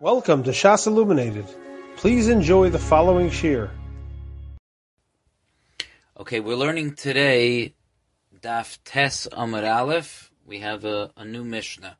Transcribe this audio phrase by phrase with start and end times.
[0.00, 1.44] Welcome to Shas Illuminated.
[1.96, 3.68] Please enjoy the following shir.
[6.16, 7.74] Okay, we're learning today
[8.40, 10.30] Daf Tes Amar Aleph.
[10.46, 11.96] We have a, a new Mishnah.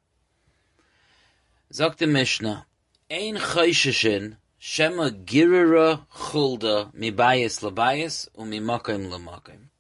[1.73, 2.67] Zok the Mishnah.
[3.11, 9.71] Ein chayshishin shema girira chulda mibayis labayis umimakim lamakim.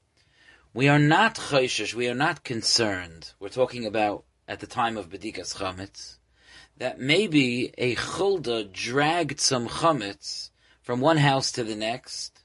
[0.75, 3.35] We are not chayshish, we are not concerned.
[3.39, 6.18] We're talking about at the time of Bedikas Chametz
[6.79, 12.44] that maybe a chulda dragged some chametz from one house to the next,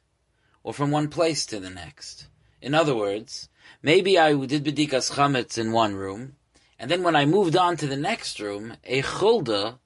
[0.64, 2.28] or from one place to the next.
[2.62, 3.48] In other words,
[3.82, 6.36] maybe I did bedikas chametz in one room,
[6.80, 9.78] and then when I moved on to the next room, a chulda,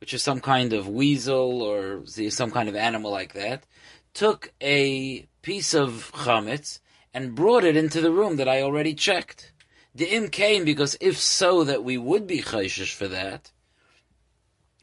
[0.00, 3.64] which is some kind of weasel or some kind of animal like that,
[4.12, 6.78] took a piece of chametz
[7.14, 9.52] and brought it into the room that I already checked.
[9.94, 13.50] The im came because if so that we would be chayshish for that,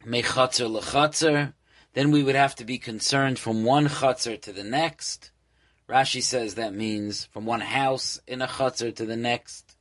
[0.05, 1.53] mechatzer lechatzer,
[1.93, 5.31] then we would have to be concerned from one chatzer to the next.
[5.89, 9.75] Rashi says that means from one house in a chatzer to the next,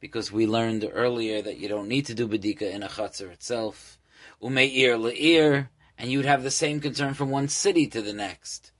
[0.00, 3.98] because we learned earlier that you don't need to do bedika in a chatzer itself.
[4.42, 8.70] Umeir leir, and you'd have the same concern from one city to the next.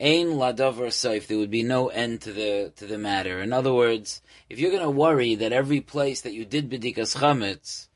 [0.00, 3.40] Ein ladavar saif, there would be no end to the to the matter.
[3.40, 7.18] In other words, if you're going to worry that every place that you did bedikas
[7.18, 7.88] chametz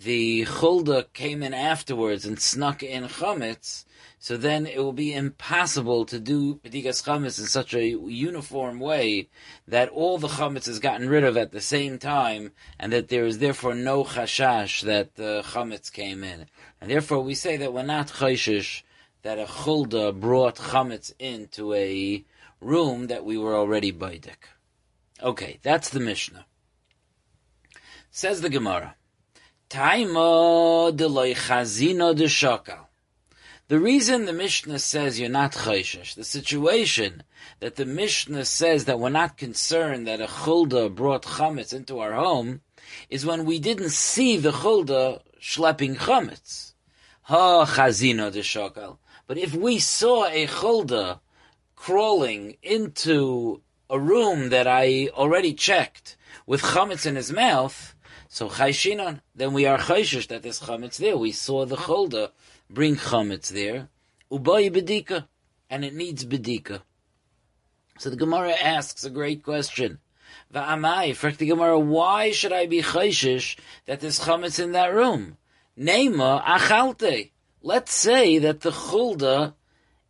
[0.00, 3.84] the chulda came in afterwards and snuck in chametz,
[4.20, 9.28] so then it will be impossible to do bedikas chametz in such a uniform way
[9.66, 13.26] that all the chametz is gotten rid of at the same time, and that there
[13.26, 16.46] is therefore no chashash that the chametz came in.
[16.80, 18.82] And therefore we say that we're not chayshish
[19.22, 22.24] that a chulda brought chametz into a
[22.60, 24.46] room that we were already baidik.
[25.20, 26.46] Okay, that's the Mishnah.
[28.10, 28.94] Says the Gemara.
[29.70, 32.86] Taima deloy chazina de shakal.
[33.68, 37.22] The reason the Mishnah says you're not chayshish, the situation
[37.60, 42.14] that the Mishnah says that we're not concerned that a chulda brought chametz into our
[42.14, 42.62] home,
[43.10, 46.72] is when we didn't see the chulda schlepping chametz.
[47.24, 48.96] Ha chazina de shakal.
[49.26, 51.20] But if we saw a chulda
[51.76, 53.60] crawling into
[53.90, 56.16] a room that I already checked
[56.46, 57.94] with chametz in his mouth,
[58.28, 61.16] so chayshinon, then we are chayshish that there's chametz there.
[61.16, 62.30] We saw the chulda
[62.68, 63.88] bring chametz there,
[64.30, 65.26] ubay bedika,
[65.70, 66.82] and it needs bedika.
[67.98, 69.98] So the Gemara asks a great question.
[70.54, 73.56] Va'amai, frak the Gemara, why should I be chayshish
[73.86, 75.38] that there's chametz in that room?
[75.78, 77.30] Nema achalte.
[77.62, 79.54] Let's say that the chulda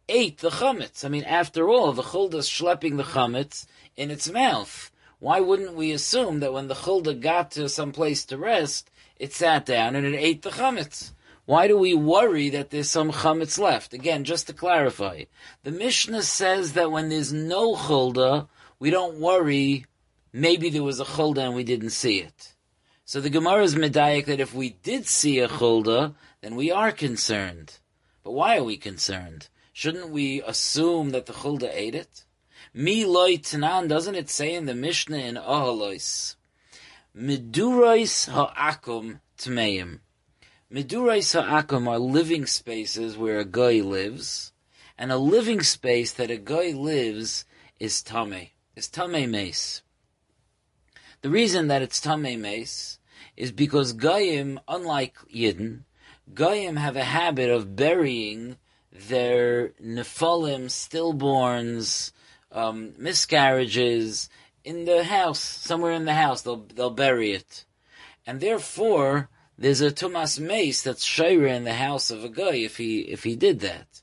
[0.08, 1.04] ate the chametz.
[1.04, 4.90] I mean, after all, the chulda's schlepping the chametz in its mouth.
[5.20, 9.32] Why wouldn't we assume that when the chulda got to some place to rest, it
[9.32, 11.12] sat down and it ate the chametz?
[11.44, 13.94] Why do we worry that there's some chametz left?
[13.94, 15.24] Again, just to clarify,
[15.64, 18.46] the Mishnah says that when there's no chulda,
[18.78, 19.86] we don't worry.
[20.32, 22.54] Maybe there was a chulda and we didn't see it.
[23.04, 26.92] So the Gemara is medayik that if we did see a chulda, then we are
[26.92, 27.78] concerned.
[28.22, 29.48] But why are we concerned?
[29.72, 32.24] Shouldn't we assume that the chulda ate it?
[32.74, 36.36] Mi loy tanan, doesn't it say in the Mishnah in Ohalois?
[37.16, 40.00] Medurais ha'akum tmeim.
[40.70, 44.52] Medurais ha'akum are living spaces where a guy lives,
[44.98, 47.46] and a living space that a guy lives
[47.80, 49.82] is tame, is tame mace.
[51.22, 52.98] The reason that it's tame mace
[53.34, 55.84] is because Goyim, unlike Yidden,
[56.34, 58.58] Goyim have a habit of burying
[58.92, 62.12] their nephalim, stillborns,
[62.52, 64.28] um, miscarriages
[64.64, 66.42] in the house, somewhere in the house.
[66.42, 67.64] They'll they'll bury it,
[68.26, 72.76] and therefore there's a tumas mace that's shayra in the house of a guy if
[72.76, 74.02] he if he did that.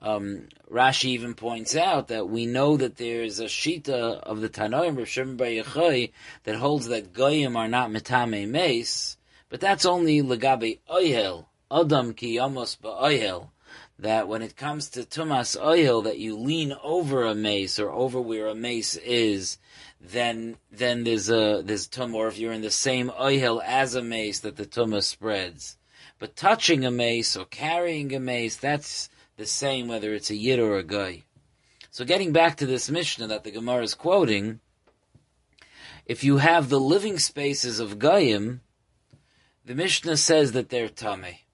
[0.00, 4.96] Um, Rashi even points out that we know that there's a shita of the Tanoim
[4.96, 6.12] Rav Shimon Bar Yochai
[6.44, 9.16] that holds that goyim are not mitame mace,
[9.48, 13.48] but that's only legabe oyel adam ki yamos ba'oyel
[13.98, 18.20] that when it comes to tumas oil, that you lean over a mace or over
[18.20, 19.58] where a mace is,
[20.00, 24.02] then then there's a there's tum, or if you're in the same oil as a
[24.02, 25.76] mace, that the tumah spreads.
[26.18, 30.60] But touching a mace or carrying a mace, that's the same whether it's a yid
[30.60, 31.24] or a guy.
[31.90, 34.60] So getting back to this Mishnah that the Gemara is quoting,
[36.06, 38.60] if you have the living spaces of Goyim,
[39.64, 41.47] the Mishnah says that they're tummy.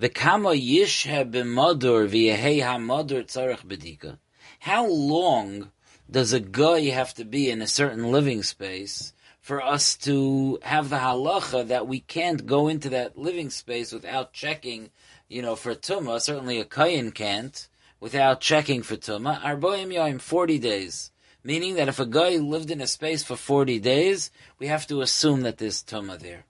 [0.00, 4.18] V'kama yishhe b'madur v'yehei ha'madur tzarech bedika.
[4.60, 5.70] How long
[6.10, 10.88] does a guy have to be in a certain living space for us to have
[10.88, 14.90] the halacha that we can't go into that living space without checking
[15.32, 17.66] you know, for Tumah, certainly a Kayin can't,
[18.00, 21.10] without checking for Tumah, Arboim Yoim, 40 days.
[21.42, 25.00] Meaning that if a guy lived in a space for 40 days, we have to
[25.00, 26.44] assume that there's Tumah there.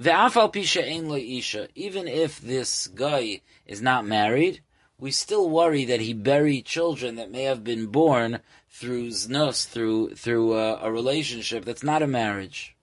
[0.00, 1.68] Ve'afal pisha ein isha.
[1.74, 4.60] Even if this guy is not married,
[4.96, 10.14] we still worry that he buried children that may have been born through znus, through
[10.14, 12.76] through a, a relationship that's not a marriage.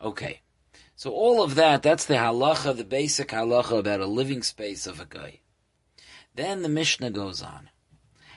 [0.00, 0.40] Okay,
[0.96, 5.00] so all of that, that's the halacha, the basic halacha about a living space of
[5.00, 5.40] a guy.
[6.34, 7.68] Then the Mishnah goes on,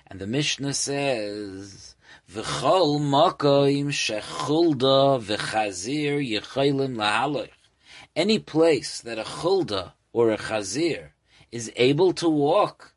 [0.06, 1.96] and the Mishnah says,
[2.30, 7.57] "V'chol makoim shechulda v'chazir yichaylim lahalach."
[8.18, 11.10] Any place that a chulda or a chazir
[11.52, 12.96] is able to walk,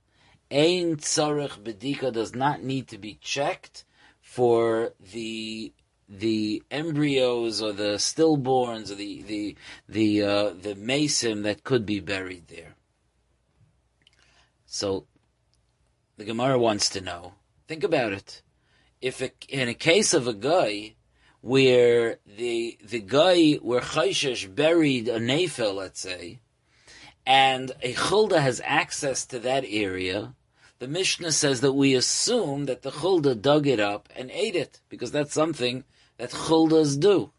[0.51, 3.85] ein tzarech bedika does not need to be checked
[4.23, 5.75] for the
[6.09, 9.57] the embryos or the stillborns or the the
[9.87, 12.75] the uh, the mason that could be buried there.
[14.65, 15.05] So
[16.17, 17.35] the Gemara wants to know.
[17.69, 18.41] Think about it.
[19.03, 20.95] If a, in a case of a guy
[21.41, 26.41] where the the guy where Chayshish buried a nefel, let's say,
[27.27, 30.35] and a chulda has access to that area,
[30.79, 34.81] the Mishnah says that we assume that the chulda dug it up and ate it
[34.89, 35.85] because that's something
[36.19, 37.31] that chuldas do.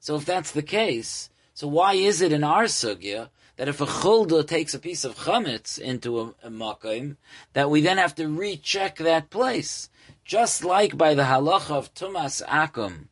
[0.00, 3.86] So if that's the case, so why is it in our sugya that if a
[3.86, 7.16] chulda takes a piece of chametz into a, a makim,
[7.52, 9.90] that we then have to recheck that place?
[10.24, 13.06] Just like by the halacha of tumas akum,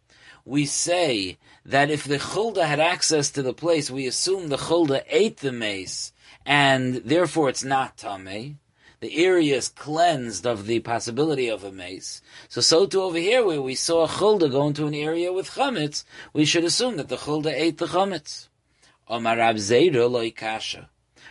[0.45, 5.03] we say that if the chulda had access to the place, we assume the chulda
[5.09, 6.13] ate the mace,
[6.45, 8.57] and therefore it's not tameh.
[9.01, 12.21] The area is cleansed of the possibility of a mace.
[12.49, 15.53] So, so too over here, where we saw a chulda go into an area with
[15.53, 16.05] chametz,
[16.35, 18.49] we should assume that the chulda ate the chametz.
[19.09, 20.91] Omar Rab Zera loy kasha.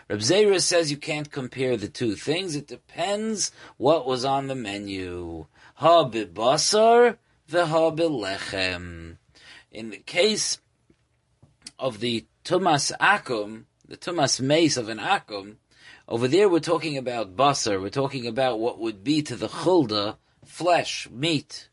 [0.10, 2.56] Rab Zera says you can't compare the two things.
[2.56, 5.46] It depends what was on the menu.
[5.76, 7.18] Ha bibasar
[7.50, 9.18] v'ha bilechem.
[9.72, 10.60] In the case
[11.78, 15.56] of the tumas akum, the tumas mace of an akum,
[16.08, 20.18] over there we're talking about basar, we're talking about what would be to the chulda
[20.46, 21.70] flesh, meat.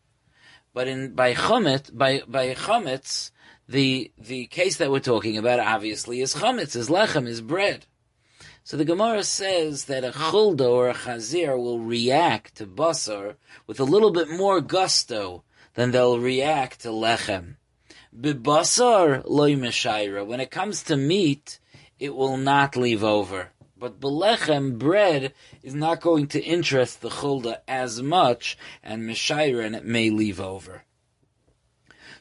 [0.73, 3.31] But in by chametz, by by chametz,
[3.69, 7.87] the the case that we're talking about obviously is chametz, is lechem, is bread.
[8.63, 13.37] So the Gemara says that a chulda or a chazir will react to basar
[13.67, 15.45] with a little bit more gusto
[15.77, 17.55] than they'll react to lechem.
[18.19, 20.27] Bibasar loy meshaira.
[20.27, 21.61] When it comes to meat,
[22.01, 23.51] it will not leave over.
[23.79, 29.77] But belechem, bread, is not going to interest the chulda as much, and meshaira, and
[29.77, 30.86] it may leave over.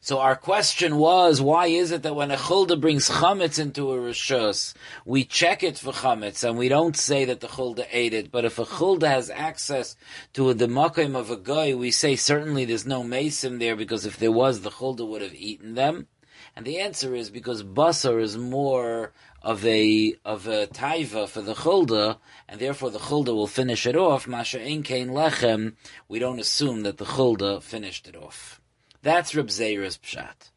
[0.02, 3.98] So our question was, why is it that when a chulda brings chametz into a
[3.98, 4.74] rishus,
[5.06, 8.46] we check it for chametz and we don't say that the chulda ate it, but
[8.46, 9.96] if a chulda has access
[10.34, 14.18] to the makim of a guy, we say certainly there's no mason there because if
[14.18, 16.08] there was, the chulda would have eaten them.
[16.56, 21.54] And the answer is because basar is more of a of a taiva for the
[21.54, 22.18] chulda,
[22.48, 24.28] and therefore the chulda will finish it off.
[24.28, 25.76] Masha ein kain lechem.
[26.08, 28.62] We don't assume that the chulda finished it off.
[29.06, 30.50] That's Reb Zera's pshat.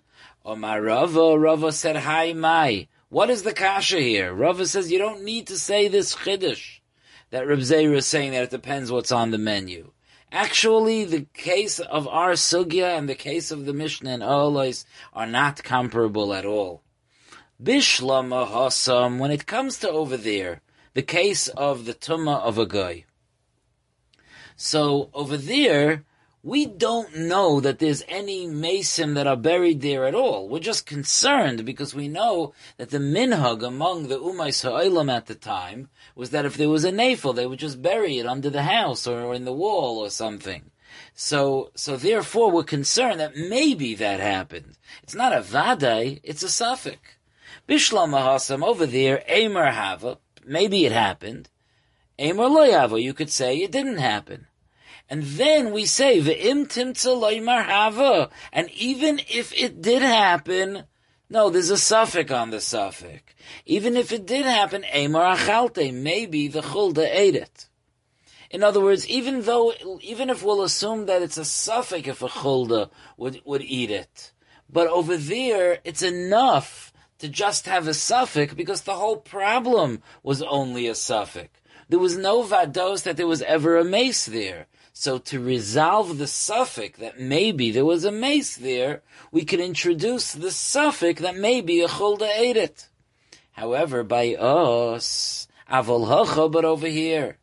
[0.43, 2.89] Omar Rava, Rava said, Hi mai.
[3.11, 4.33] What is the kasha here?
[4.33, 6.81] Rava says you don't need to say this chiddush.
[7.29, 9.93] That Reb Zera is saying that it depends what's on the menu.
[10.33, 15.27] Actually, the case of our sugya and the case of the Mishnah and Olos are
[15.27, 16.81] not comparable at all.
[17.63, 20.63] Bishlama Hasam, when it comes to over there,
[20.95, 23.05] the case of the Tumah of a guy.
[24.57, 26.07] So over there,
[26.43, 30.49] we don't know that there's any mason that are buried there at all.
[30.49, 35.35] We're just concerned because we know that the minhag among the Umay Ha'olam at the
[35.35, 38.63] time was that if there was a nafel, they would just bury it under the
[38.63, 40.71] house or in the wall or something.
[41.13, 44.79] So, so therefore we're concerned that maybe that happened.
[45.03, 47.01] It's not a vaday, it's a suffix.
[47.69, 51.51] Bishlam Mahasam over there, Amar Hava, maybe it happened.
[52.19, 54.47] Amar Loyava, you could say it didn't happen.
[55.11, 58.31] And then we say, Ve'im timtza hava.
[58.53, 60.85] And even if it did happen,
[61.31, 63.35] no, there's a suffix on the suffix.
[63.67, 67.69] Even if it did happen, achalte, maybe the chulda ate it.
[68.51, 72.29] In other words, even though, even if we'll assume that it's a suffix if a
[72.29, 74.33] chulda would, would eat it,
[74.71, 80.43] but over there, it's enough to just have a suffix because the whole problem was
[80.43, 81.61] only a suffix.
[81.89, 84.67] There was no vados that there was ever a mace there.
[85.01, 90.33] So to resolve the suffix that maybe there was a mace there, we could introduce
[90.33, 92.89] the suffix that maybe a chulda ate it.
[93.53, 97.39] However, by us, Avol hacha, but over here,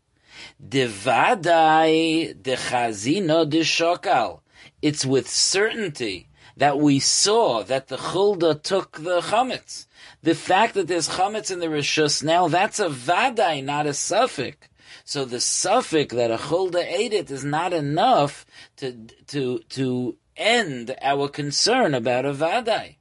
[0.61, 4.41] Devadai de chazina de shokal.
[4.81, 9.87] It's with certainty that we saw that the chulda took the chametz.
[10.21, 14.67] The fact that there's chametz in the rishus now, that's a vadai, not a suffix.
[15.07, 18.43] So the suffix that a chulda ate it is not enough
[18.77, 22.95] to to to end our concern about a vadai.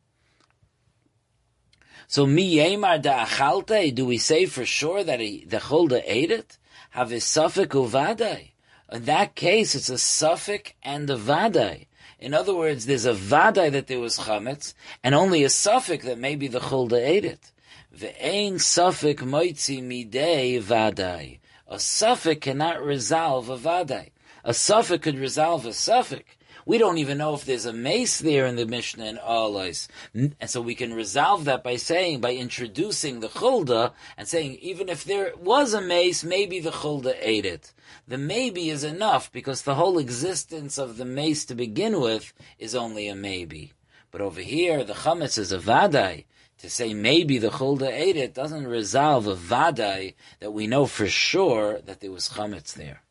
[2.06, 6.30] So mi yemar da achalte, do we say for sure that he, the chulda ate
[6.30, 6.58] it?
[6.90, 8.50] Have a suffix uvadai.
[8.92, 11.86] In that case, it's a suffix and a vadai.
[12.20, 16.18] In other words, there's a vadai that there was chametz, and only a suffix that
[16.18, 17.50] maybe the chulda ate it.
[17.96, 21.40] Ve'ein suffix moitzi midei vadai.
[21.74, 24.10] A suffix cannot resolve a vadai.
[24.44, 26.36] A suffix could resolve a suffix.
[26.64, 29.88] We don't even know if there's a mace there in the Mishnah and Alais.
[30.14, 34.88] And so we can resolve that by saying, by introducing the chulda and saying, even
[34.88, 37.72] if there was a mace, maybe the chulda ate it.
[38.06, 42.76] The maybe is enough because the whole existence of the mace to begin with is
[42.76, 43.72] only a maybe.
[44.12, 46.26] But over here, the chametz is a vadai.
[46.64, 51.06] To say maybe the chulda ate it doesn't resolve a vadai that we know for
[51.06, 53.02] sure that there was chametz there.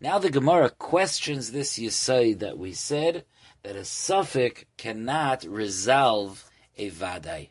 [0.00, 3.24] Now the Gemara questions this yisoid that we said
[3.64, 7.48] that a suffix cannot resolve a vadai.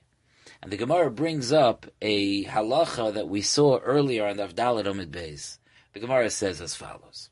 [0.63, 5.09] And the Gemara brings up a halacha that we saw earlier on the Avdalat Omid
[5.09, 5.57] Beis.
[5.91, 7.29] The Gemara says as follows: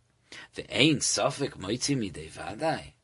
[0.56, 2.96] "The ain't suffix moitzi midei vadai."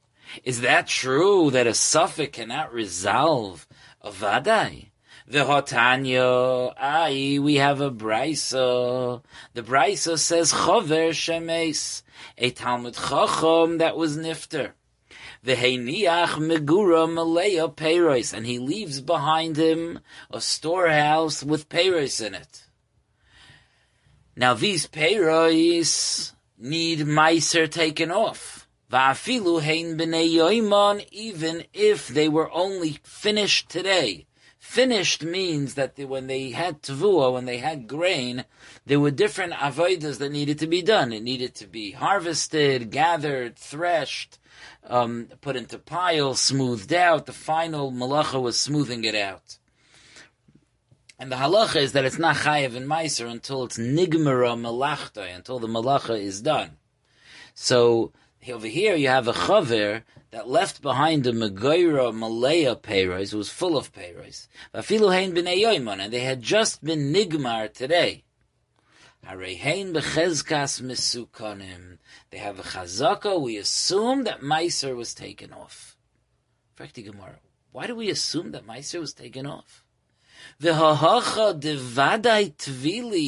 [0.44, 3.66] Is that true that a suffix cannot resolve
[4.04, 4.88] vadai?
[5.28, 5.46] The
[6.76, 9.22] ai, we have a brisa.
[9.54, 12.02] The brisa says chover shemes,
[12.38, 14.72] a Talmud chacham that was nifter.
[15.44, 20.00] The megura malaya peiros, and he leaves behind him
[20.32, 22.66] a storehouse with peiros in it.
[24.36, 28.59] Now these peiros need meiser taken off.
[28.92, 34.26] Va'afilu hein b'nei yoimon, even if they were only finished today.
[34.58, 38.46] Finished means that they, when they had tavua, when they had grain,
[38.86, 41.14] there were different avodas that needed to be done.
[41.14, 44.38] It needed to be harvested, gathered, threshed,
[44.88, 47.26] um, put into piles, smoothed out.
[47.26, 49.58] The final malacha was smoothing it out.
[51.18, 55.60] And the halacha is that it's not chayev and meiser until it's nigmara malachta, until
[55.60, 56.78] the malacha is done.
[57.54, 58.14] So
[58.48, 63.76] over here you have a chaver that left behind a Megoira Malaya payros, was full
[63.78, 64.48] of payros.
[64.74, 68.24] And they had just been nigmar today.
[69.22, 69.56] They
[72.38, 75.98] have a chazaka, we assume that Meiser was taken off.
[77.72, 79.84] Why do we assume that Meiser was taken off?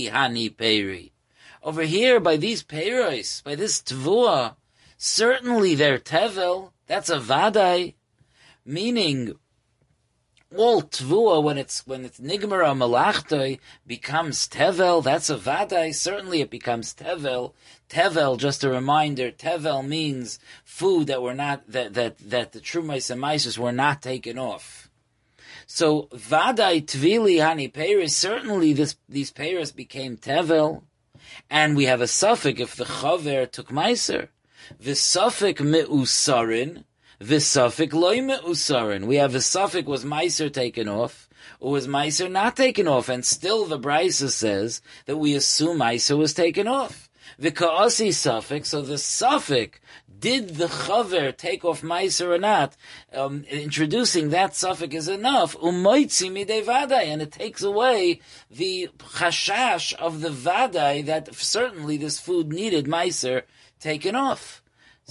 [0.10, 1.12] Hani.
[1.64, 4.56] Over here, by these peiros, by this tvua,
[5.04, 7.96] certainly they're tevel, that's a vadai,
[8.64, 9.34] meaning
[10.56, 15.04] all tvua when it's when it's nigmara malachtoi becomes tevel.
[15.04, 15.96] That's a vadai.
[15.96, 17.54] Certainly, it becomes tevel.
[17.90, 19.32] Tevel, just a reminder.
[19.32, 23.72] Tevel means food that were not that that that the true mice and mices were
[23.72, 24.90] not taken off.
[25.66, 28.12] So vadai tvili hani peiris.
[28.12, 30.84] Certainly, this these peiris became tevel,
[31.50, 34.28] and we have a suffix if the chaver took meiser.
[34.80, 36.84] Suffix meusarin,
[37.40, 39.06] suffix loy meusarin.
[39.06, 43.66] We have suffix was meiser taken off, or was meiser not taken off, and still
[43.66, 47.10] the brisa says that we assume meiser was taken off.
[47.38, 49.80] The kaasi suffix, so the suffix
[50.22, 52.78] did the chaver take off meiser or not?
[53.12, 55.58] Um, introducing that suffix is enough.
[55.58, 62.20] Umoitzi midei vadai, and it takes away the chashash of the vadai that certainly this
[62.20, 63.44] food needed meiser
[63.80, 64.61] taken off.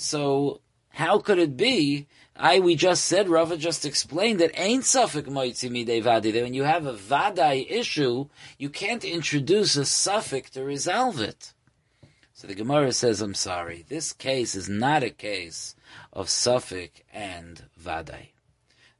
[0.00, 2.06] So how could it be?
[2.34, 6.30] I we just said Rava just explained that ain't suffix moitzi vadi.
[6.30, 8.28] That when you have a vadai issue,
[8.58, 11.52] you can't introduce a suffix to resolve it.
[12.32, 13.84] So the Gemara says, "I'm sorry.
[13.88, 15.74] This case is not a case
[16.14, 18.28] of suffix and vadai."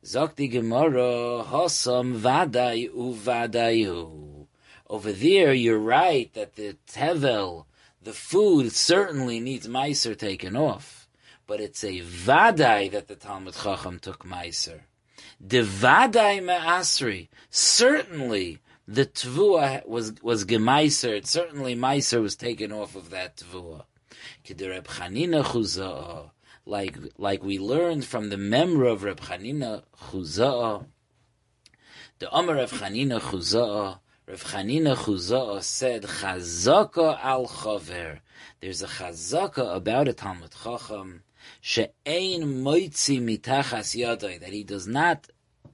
[0.05, 4.47] Zokti Gemara hosam vadai uvadayu.
[4.89, 7.65] Over there, you're right that the tevel
[8.03, 11.09] the food certainly needs meiser taken off,
[11.47, 14.81] but it's a vadai that the Talmud Chacham took meiser.
[15.41, 21.25] The vadai me'asri, certainly the tvua was was gemeiser.
[21.25, 23.85] Certainly meiser was taken off of that tvua.
[24.45, 26.31] K'dereb Chanina chuzah,
[26.67, 30.87] like like we learned from the memra of Reb Chanina chuzah.
[32.19, 34.01] The Omer of Chanina chuzah.
[34.31, 38.21] Rav Chanina Chuzah said, Chazaka al chaver.
[38.61, 41.25] There's a chazaka about a Talmud Chacham,
[41.61, 45.27] she'ein moitzi mitachas yadai, that he does not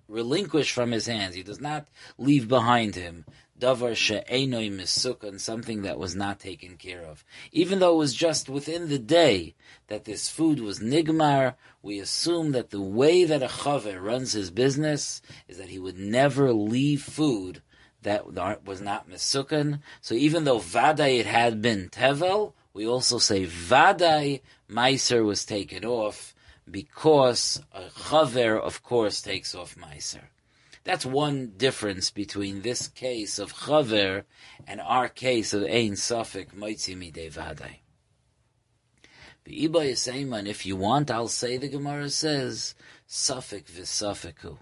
[0.09, 3.27] relinquish from his hands, he does not leave behind him,
[3.61, 7.27] davar she'enoi misukan, something that was not taken care of.
[7.53, 9.55] Even though it was just within the day
[9.89, 14.51] that this food was nigmar, we assume that the way that a chaver runs his
[14.51, 17.61] business is that he would never leave food
[18.07, 19.81] that was not Mesukan.
[20.01, 25.85] So even though Vadai it had been Tevel, we also say Vadai Meiser was taken
[25.85, 26.35] off
[26.71, 30.25] because a Chaver, of course, takes off Meiser.
[30.85, 34.25] That's one difference between this case of Chaver
[34.67, 37.81] and our case of Ein Safik Moitzi Midei Vadai.
[39.49, 42.75] And if you want, I'll say the Gemara says,
[43.09, 44.59] Safik v'Safiku.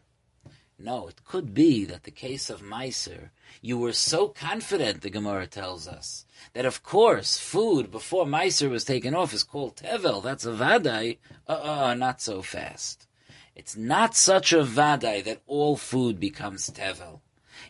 [0.79, 3.31] No, it could be that the case of Meiser,
[3.63, 8.85] you were so confident, the Gemara tells us, that of course food before Meiser was
[8.85, 13.07] taken off is called Tevel, that's a Vadai, uh-uh, not so fast.
[13.55, 17.21] It's not such a Vadai that all food becomes Tevel.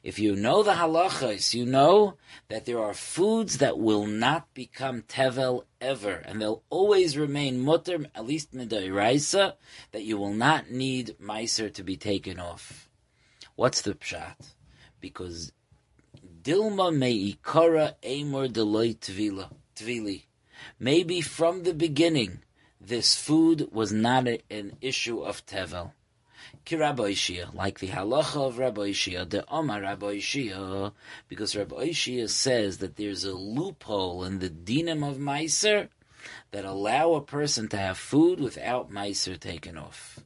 [0.03, 2.17] If you know the halachas, you know
[2.49, 8.07] that there are foods that will not become tevel ever, and they'll always remain mutter,
[8.15, 9.55] at least midairaisa,
[9.93, 12.89] that you will not need meiser to be taken off.
[13.57, 14.55] What's the pshat?
[15.01, 15.53] Because
[16.43, 20.23] Dilma meikara amor deloy tvili.
[20.79, 22.41] Maybe from the beginning,
[22.81, 25.93] this food was not a, an issue of tevel.
[26.65, 30.93] Ki like the halacha of Rabbi Ishia, the Omar Rabbi Ishia,
[31.29, 35.89] because Rabbi Ishia says that there's a loophole in the dinim of Meiser
[36.51, 40.21] that allow a person to have food without Meiser taken off.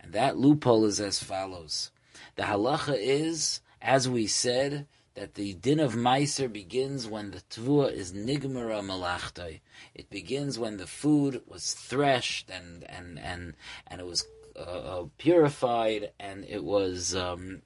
[0.00, 1.90] And that loophole is as follows.
[2.36, 7.92] The halacha is, as we said, that the din of Meiser begins when the tvua
[7.92, 9.60] is nigmara malachtai.
[9.94, 13.54] It begins when the food was threshed and and and
[13.86, 17.62] and it was uh, uh, purified and it was um,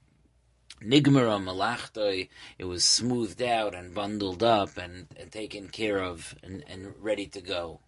[0.82, 2.28] nigmara malachtai.
[2.58, 7.26] It was smoothed out and bundled up and, and taken care of and, and ready
[7.28, 7.80] to go.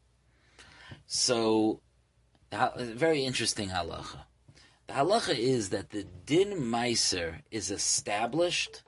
[1.07, 1.81] So,
[2.51, 4.25] very interesting halacha.
[4.91, 8.83] The halacha is that the din meiser is established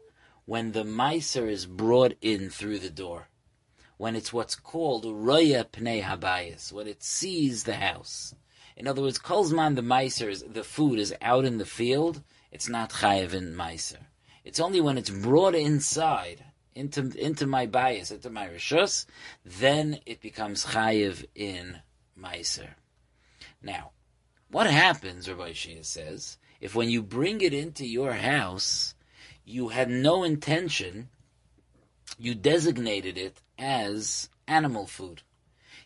[0.46, 3.28] when the meiser is brought in through the door,
[3.98, 8.34] when it's what's called roya pnei habayis, when it sees the house.
[8.76, 12.20] In other words, kolzman the meiser is the food is out in the field.
[12.50, 14.06] It's not chayiv in meiser.
[14.42, 16.42] It's only when it's brought inside
[16.74, 19.06] into into my bias, into my rishus,
[19.44, 21.80] then it becomes chayiv in
[22.18, 22.70] meiser.
[23.62, 23.92] Now,
[24.52, 28.94] what happens, Rabbi Shia says, if when you bring it into your house,
[29.44, 31.08] you had no intention,
[32.18, 35.22] you designated it as animal food.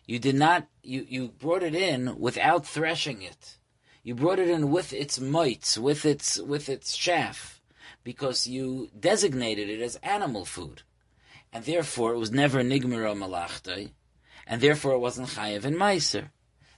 [0.04, 3.56] You did not, you, you brought it in without threshing it.
[4.02, 7.60] You brought it in with its mites, with its, with its chaff,
[8.02, 10.82] because you designated it as animal food.
[11.52, 13.92] And therefore it was never nigmira malachtai,
[14.44, 16.30] and therefore it wasn't chayev and meiser.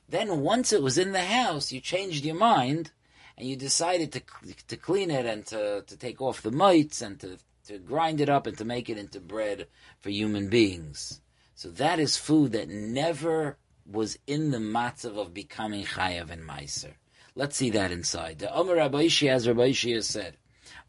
[0.09, 2.93] Then once it was in the house, you changed your mind
[3.37, 4.23] and you decided to
[4.69, 8.29] to clean it and to, to take off the mites and to, to grind it
[8.29, 9.67] up and to make it into bread
[10.01, 11.21] for human beings.
[11.55, 16.95] So that is food that never was in the matzav of becoming chayav and meiser.
[17.35, 18.39] Let's see that inside.
[18.39, 20.37] The Omer Rabbi as Rabbi said,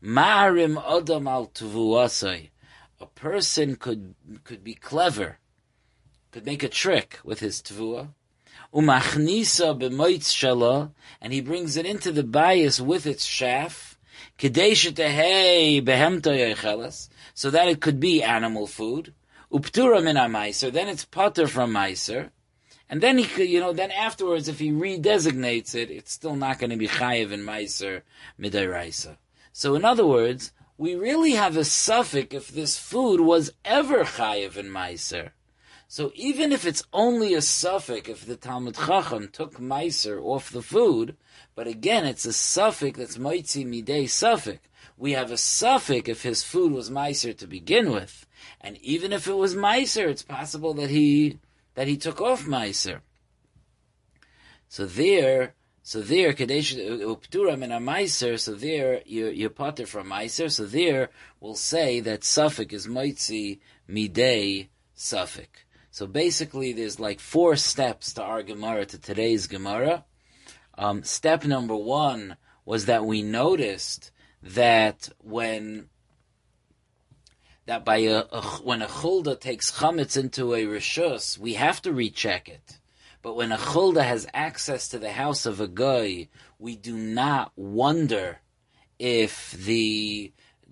[0.04, 1.52] Ma'arim Adam al.
[3.02, 5.40] A person could could be clever,
[6.32, 8.10] could make a trick with his tvua,
[8.74, 13.98] umachnisa b'moitz shala, and he brings it into the bias with its shaft,
[14.38, 19.14] kadesha tehei behemto so that it could be animal food,
[19.52, 22.30] uptura min meiser, then it's potter from meiser,
[22.90, 26.58] and then he could, you know, then afterwards, if he redesignates it, it's still not
[26.58, 28.02] going to be chayiv in meiser
[28.40, 29.18] midairaisa.
[29.54, 34.58] So in other words, we really have a suffix if this food was ever chayiv
[34.58, 35.32] in meiser.
[35.92, 40.62] So even if it's only a suffix, if the Talmud Chacham took Meiser off the
[40.62, 41.18] food,
[41.56, 44.60] but again, it's a suffix that's Moitzi Midei suffix.
[44.98, 48.28] We have a suffix if his food was Meiser to begin with.
[48.62, 51.40] And even if it was Meiser, it's possible that he,
[51.74, 53.00] that he took off Meiser.
[54.68, 60.12] So there, so there, Kadesh uh, Uptura a Meiser, so there, you're, you're potter from
[60.12, 63.58] Meiser, so there, we'll say that suffix is Moitzi
[63.90, 65.66] Midei suffix.
[66.00, 70.06] So basically, there's like four steps to our Gemara, to today's Gemara.
[70.78, 74.10] Um, step number one was that we noticed
[74.42, 75.90] that when
[77.66, 81.92] that by a, a when a chulda takes chametz into a rishus, we have to
[81.92, 82.80] recheck it.
[83.22, 87.52] But when a chulda has access to the house of a guy, we do not
[87.58, 88.40] wonder
[88.98, 90.32] if the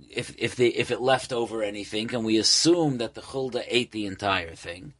[0.09, 3.91] if if the if it left over anything, and we assume that the chulda ate
[3.91, 4.93] the entire thing.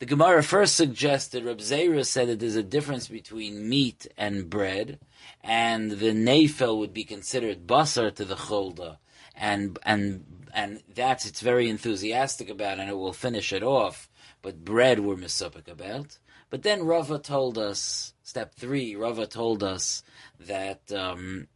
[0.00, 4.98] The Gemara first suggested Reb Zera said that there's a difference between meat and bread,
[5.44, 8.96] and the nafel would be considered basar to the chulda,
[9.36, 14.08] and and and that's it's very enthusiastic about, and it will finish it off.
[14.40, 16.18] But bread we're misupik about.
[16.48, 20.02] But then Rava told us, step three, Rava told us
[20.38, 21.46] that um,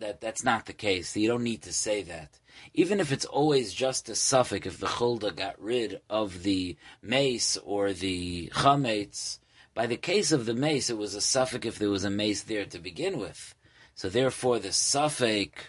[0.00, 1.16] that that's not the case.
[1.16, 2.40] You don't need to say that.
[2.74, 7.56] Even if it's always just a suffix, if the chulda got rid of the mace
[7.58, 9.38] or the chametz,
[9.74, 12.42] by the case of the mace, it was a suffix if there was a mace
[12.42, 13.54] there to begin with.
[13.94, 15.64] So therefore, the suffix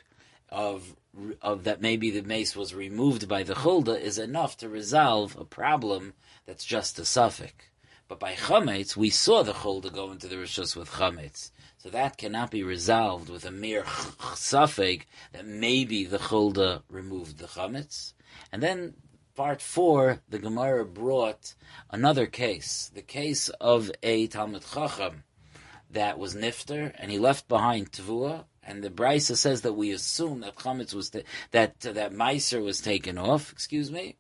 [0.50, 0.96] of
[1.42, 5.44] of that maybe the mace was removed by the chulda is enough to resolve a
[5.44, 6.14] problem
[6.46, 7.66] that's just a suffix.
[8.08, 11.52] But by chametz, we saw the chulda go into the rishus with chametz.
[11.88, 13.86] So that cannot be resolved with a mere
[14.36, 18.12] suffix that maybe the chulda removed the chametz.
[18.52, 18.96] And then
[19.36, 21.56] part four, the Gemara brought
[21.90, 25.24] another case, the case of a Talmud Chacham
[25.90, 30.42] that was nifter and he left behind tvua and the Brisa says that we assume
[30.42, 31.20] that chametz was ta-
[31.52, 33.54] that uh, that meiser was taken off.
[33.54, 34.18] Excuse me.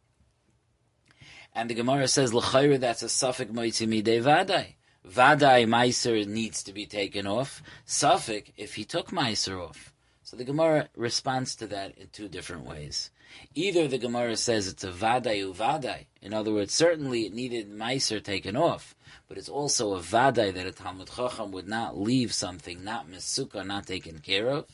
[1.54, 4.76] And the Gemara says l'chayre that's a suffix moitzi midei.
[5.06, 7.62] Vadai meiser needs to be taken off.
[7.86, 9.94] Suffix if he took meiser off.
[10.24, 13.12] So the Gemara responds to that in two different ways.
[13.56, 16.06] Either the Gemara says it's a vadai uvadai.
[16.22, 18.96] In other words, certainly it needed meiser taken off,
[19.28, 23.66] but it's also a vadai that a Talmud Chacham would not leave something not misuka,
[23.66, 24.66] not taken care of.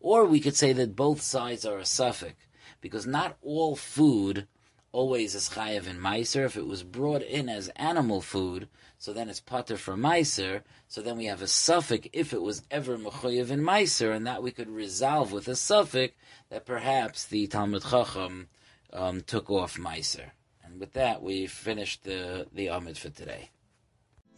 [0.00, 2.46] Or we could say that both sides are a suffix,
[2.80, 4.46] because not all food
[4.92, 6.44] always is chayav in meiser.
[6.44, 10.62] If it was brought in as animal food, so then it's pater for meiser.
[10.88, 14.42] So then we have a suffix if it was ever mechoyev in meiser, and that
[14.42, 16.14] we could resolve with a suffix
[16.50, 18.48] that perhaps the Talmud Chacham
[18.92, 20.30] um, took off meiser.
[20.64, 23.50] And with that, we finished the the Amid for today.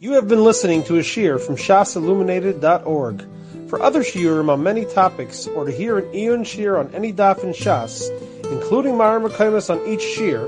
[0.01, 3.27] You have been listening to a shear from shasilluminated.org.
[3.67, 7.43] For other shiurim on many topics, or to hear an Eon shear on any daf
[7.43, 8.09] in Shas,
[8.49, 10.47] including Mara Makaimas on each shear,